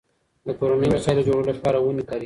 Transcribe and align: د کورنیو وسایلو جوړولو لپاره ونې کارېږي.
د 0.47 0.49
کورنیو 0.59 0.93
وسایلو 0.95 1.25
جوړولو 1.27 1.51
لپاره 1.57 1.77
ونې 1.79 2.03
کارېږي. 2.09 2.19